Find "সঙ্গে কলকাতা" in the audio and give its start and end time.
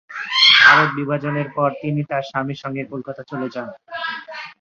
2.55-3.21